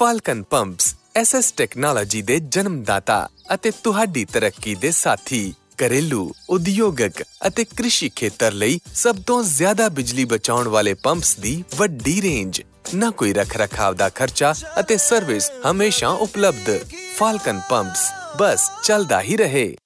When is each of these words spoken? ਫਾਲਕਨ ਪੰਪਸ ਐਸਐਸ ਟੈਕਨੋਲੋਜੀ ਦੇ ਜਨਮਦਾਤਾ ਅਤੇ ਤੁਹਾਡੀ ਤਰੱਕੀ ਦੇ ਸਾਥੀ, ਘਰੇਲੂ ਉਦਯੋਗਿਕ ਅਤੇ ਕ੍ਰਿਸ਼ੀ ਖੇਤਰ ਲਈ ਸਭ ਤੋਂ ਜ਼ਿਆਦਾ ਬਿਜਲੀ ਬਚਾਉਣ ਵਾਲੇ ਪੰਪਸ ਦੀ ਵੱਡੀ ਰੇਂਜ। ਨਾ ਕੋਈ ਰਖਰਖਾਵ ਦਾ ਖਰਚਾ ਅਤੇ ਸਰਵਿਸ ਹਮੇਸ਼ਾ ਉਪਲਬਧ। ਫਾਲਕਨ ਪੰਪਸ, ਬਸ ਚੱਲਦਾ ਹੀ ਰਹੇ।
ਫਾਲਕਨ 0.00 0.42
ਪੰਪਸ 0.42 0.94
ਐਸਐਸ 1.16 1.52
ਟੈਕਨੋਲੋਜੀ 1.52 2.22
ਦੇ 2.22 2.38
ਜਨਮਦਾਤਾ 2.38 3.28
ਅਤੇ 3.54 3.70
ਤੁਹਾਡੀ 3.70 4.24
ਤਰੱਕੀ 4.24 4.74
ਦੇ 4.74 4.90
ਸਾਥੀ, 4.90 5.54
ਘਰੇਲੂ 5.82 6.32
ਉਦਯੋਗਿਕ 6.50 7.22
ਅਤੇ 7.46 7.64
ਕ੍ਰਿਸ਼ੀ 7.64 8.08
ਖੇਤਰ 8.08 8.52
ਲਈ 8.52 8.80
ਸਭ 8.94 9.16
ਤੋਂ 9.26 9.42
ਜ਼ਿਆਦਾ 9.42 9.88
ਬਿਜਲੀ 9.88 10.24
ਬਚਾਉਣ 10.24 10.68
ਵਾਲੇ 10.68 10.94
ਪੰਪਸ 10.94 11.36
ਦੀ 11.36 11.64
ਵੱਡੀ 11.76 12.22
ਰੇਂਜ। 12.22 12.62
ਨਾ 12.94 13.10
ਕੋਈ 13.10 13.32
ਰਖਰਖਾਵ 13.32 13.94
ਦਾ 13.94 14.08
ਖਰਚਾ 14.08 14.54
ਅਤੇ 14.80 14.96
ਸਰਵਿਸ 14.96 15.50
ਹਮੇਸ਼ਾ 15.70 16.08
ਉਪਲਬਧ। 16.08 16.80
ਫਾਲਕਨ 17.16 17.60
ਪੰਪਸ, 17.70 18.10
ਬਸ 18.36 18.70
ਚੱਲਦਾ 18.84 19.20
ਹੀ 19.20 19.36
ਰਹੇ। 19.36 19.76